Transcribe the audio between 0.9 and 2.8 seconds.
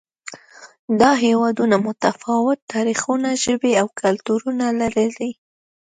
دا هېوادونه متفاوت